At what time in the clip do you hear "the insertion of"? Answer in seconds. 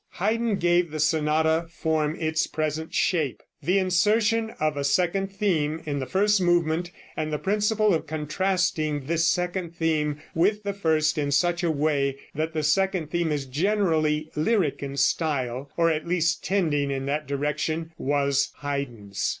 3.61-4.75